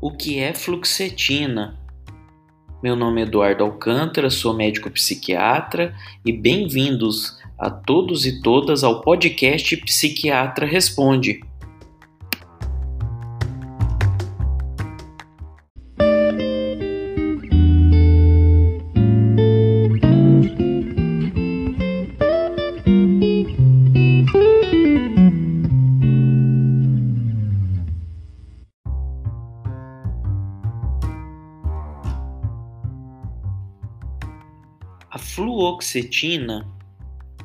[0.00, 1.78] o que é fluoxetina.
[2.82, 5.94] Meu nome é Eduardo Alcântara, sou médico psiquiatra
[6.24, 11.40] e bem-vindos a todos e todas ao podcast Psiquiatra Responde.
[35.10, 36.64] A fluoxetina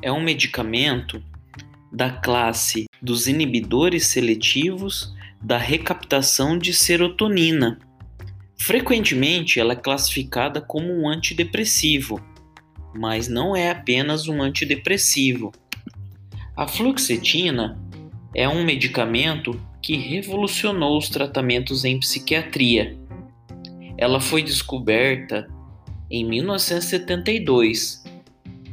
[0.00, 1.20] é um medicamento
[1.92, 5.12] da classe dos inibidores seletivos
[5.42, 7.80] da recaptação de serotonina.
[8.56, 12.24] Frequentemente, ela é classificada como um antidepressivo,
[12.94, 15.50] mas não é apenas um antidepressivo.
[16.56, 17.76] A fluoxetina
[18.32, 22.96] é um medicamento que revolucionou os tratamentos em psiquiatria.
[23.98, 25.48] Ela foi descoberta
[26.10, 28.02] em 1972,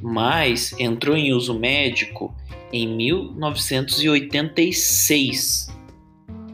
[0.01, 2.35] mas entrou em uso médico
[2.71, 5.71] em 1986.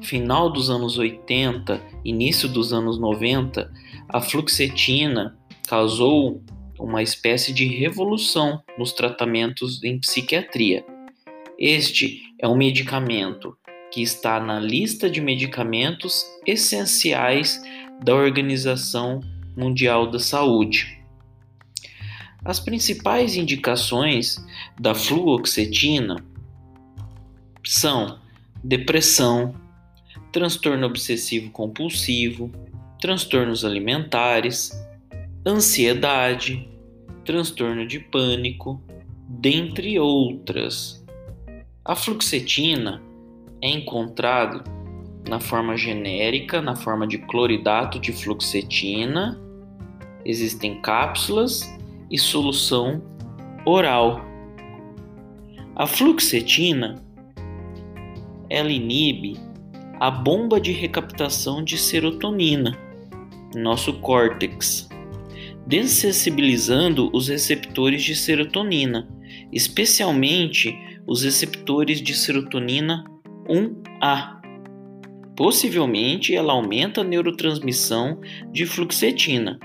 [0.01, 3.71] Final dos anos 80, início dos anos 90,
[4.07, 6.43] a fluoxetina causou
[6.79, 10.85] uma espécie de revolução nos tratamentos em psiquiatria.
[11.57, 13.57] Este é um medicamento
[13.91, 17.61] que está na lista de medicamentos essenciais
[18.03, 19.19] da Organização
[19.59, 20.97] Mundial da Saúde.
[22.45, 24.37] As principais indicações
[24.79, 26.23] da fluoxetina
[27.65, 28.17] são
[28.63, 29.53] depressão,
[30.31, 32.49] transtorno obsessivo compulsivo,
[33.01, 34.71] transtornos alimentares,
[35.45, 36.67] ansiedade,
[37.25, 38.81] transtorno de pânico,
[39.27, 41.05] dentre outras.
[41.83, 43.01] A fluoxetina
[43.61, 44.63] é encontrado
[45.27, 49.39] na forma genérica, na forma de cloridato de fluoxetina.
[50.25, 51.61] Existem cápsulas
[52.09, 53.01] e solução
[53.65, 54.25] oral.
[55.75, 57.01] A fluoxetina
[58.49, 59.37] ela inibe
[59.99, 62.77] a bomba de recaptação de serotonina,
[63.55, 64.89] nosso córtex,
[65.67, 69.07] desensibilizando os receptores de serotonina,
[69.51, 70.75] especialmente
[71.05, 73.03] os receptores de serotonina
[73.47, 74.39] 1A.
[75.35, 78.19] Possivelmente, ela aumenta a neurotransmissão
[78.51, 79.59] de fluoxetina.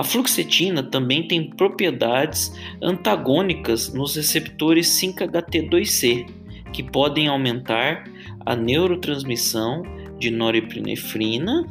[0.00, 2.50] A fluoxetina também tem propriedades
[2.80, 6.26] antagônicas nos receptores 5-HT2C,
[6.72, 8.04] que podem aumentar
[8.46, 9.82] a neurotransmissão
[10.18, 11.66] de norepinefrina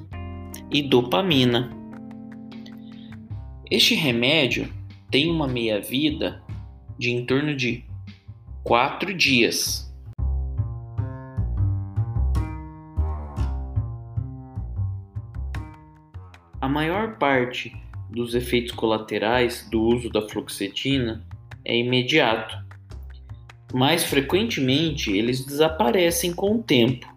[0.70, 1.76] e dopamina.
[3.72, 4.72] Este remédio
[5.10, 6.40] tem uma meia-vida
[7.00, 7.84] de em torno de
[8.64, 9.92] 4 dias.
[16.62, 21.26] A maior parte dos efeitos colaterais do uso da fluoxetina
[21.64, 22.58] é imediato.
[23.74, 27.08] Mais frequentemente, eles desaparecem com o tempo,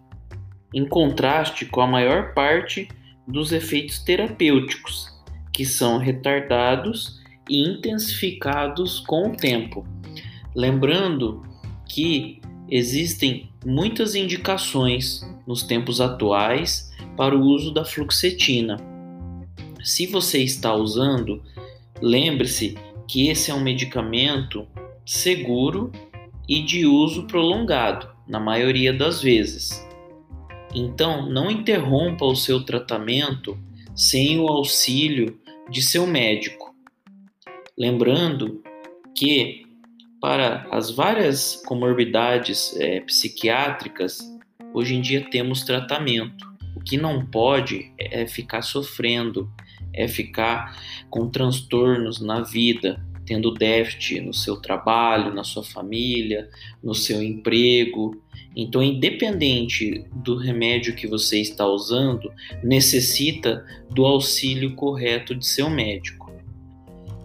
[0.73, 2.87] em contraste com a maior parte
[3.27, 5.07] dos efeitos terapêuticos,
[5.51, 9.85] que são retardados e intensificados com o tempo.
[10.55, 11.43] Lembrando
[11.87, 12.39] que
[12.69, 18.92] existem muitas indicações nos tempos atuais para o uso da fluoxetina
[19.83, 21.43] se você está usando,
[22.01, 22.77] lembre-se
[23.07, 24.67] que esse é um medicamento
[25.05, 25.91] seguro
[26.47, 29.85] e de uso prolongado, na maioria das vezes.
[30.73, 33.57] Então, não interrompa o seu tratamento
[33.95, 35.39] sem o auxílio
[35.69, 36.73] de seu médico.
[37.77, 38.63] Lembrando
[39.15, 39.65] que,
[40.19, 44.19] para as várias comorbidades é, psiquiátricas,
[44.73, 46.51] hoje em dia temos tratamento.
[46.75, 49.51] O que não pode é ficar sofrendo
[49.93, 50.77] é ficar
[51.09, 56.49] com transtornos na vida, tendo déficit no seu trabalho, na sua família,
[56.83, 58.21] no seu emprego.
[58.55, 62.31] Então, independente do remédio que você está usando,
[62.63, 66.31] necessita do auxílio correto de seu médico.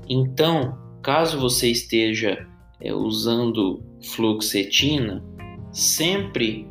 [0.08, 2.46] Então, caso você esteja
[2.80, 5.22] é, usando fluoxetina,
[5.72, 6.66] sempre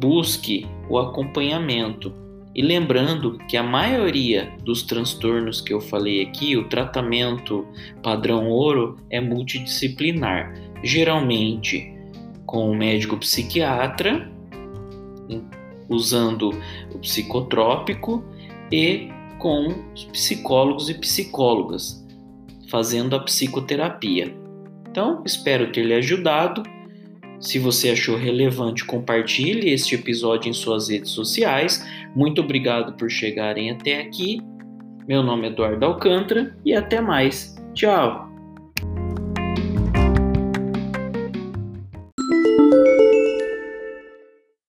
[0.00, 2.23] busque o acompanhamento
[2.54, 7.66] e lembrando que a maioria dos transtornos que eu falei aqui, o tratamento
[8.02, 11.92] padrão ouro é multidisciplinar, geralmente
[12.46, 14.30] com o médico psiquiatra,
[15.88, 16.50] usando
[16.94, 18.24] o psicotrópico
[18.70, 19.08] e
[19.38, 22.06] com os psicólogos e psicólogas,
[22.70, 24.34] fazendo a psicoterapia.
[24.88, 26.62] Então, espero ter lhe ajudado
[27.40, 31.86] Se você achou relevante, compartilhe este episódio em suas redes sociais.
[32.14, 34.40] Muito obrigado por chegarem até aqui.
[35.06, 37.54] Meu nome é Eduardo Alcântara e até mais.
[37.74, 38.33] Tchau!